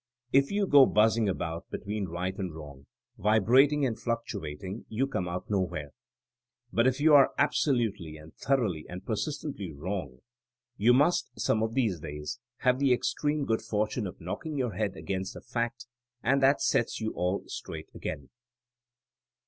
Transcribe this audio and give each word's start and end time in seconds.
If 0.33 0.49
you 0.49 0.65
go 0.65 0.87
buzzing 0.87 1.29
about 1.29 1.69
between 1.69 2.05
right 2.07 2.35
and 2.35 2.55
wrong, 2.55 2.87
vibrating 3.19 3.85
and 3.85 3.95
fluctu 3.95 4.49
ating, 4.49 4.85
you 4.89 5.05
come 5.05 5.27
out 5.27 5.47
nowhere; 5.47 5.91
but 6.73 6.87
if 6.87 6.99
you 6.99 7.13
are 7.13 7.33
ab 7.37 7.51
solutely 7.53 8.17
and 8.17 8.33
thoroughly 8.35 8.87
and 8.89 9.05
persistently 9.05 9.71
wrong, 9.71 10.21
you 10.75 10.91
must, 10.91 11.29
some 11.39 11.61
of 11.61 11.75
these 11.75 11.99
days, 11.99 12.39
have 12.61 12.79
the 12.79 12.91
extreme 12.93 13.45
good 13.45 13.61
fortune 13.61 14.07
of 14.07 14.19
knocking 14.19 14.57
your 14.57 14.73
head 14.73 14.95
against 14.95 15.35
a 15.35 15.41
fact, 15.41 15.85
and 16.23 16.41
that 16.41 16.63
sets 16.63 16.99
you 16.99 17.11
all 17.13 17.43
straight 17.45 17.89
again. 17.93 18.31